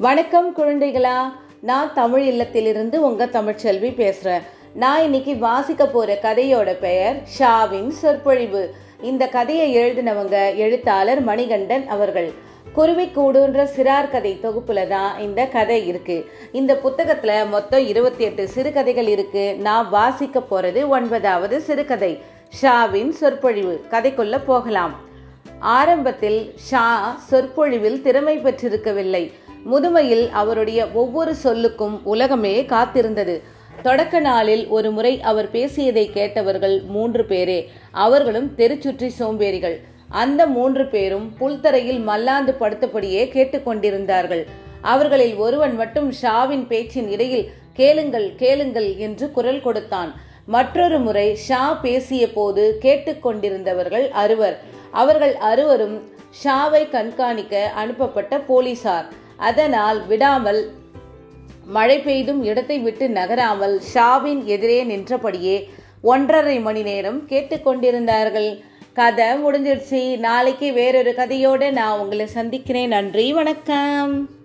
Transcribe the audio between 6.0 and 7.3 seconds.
கதையோட பெயர்